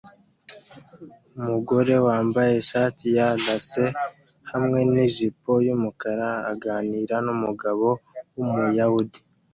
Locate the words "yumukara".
5.65-6.29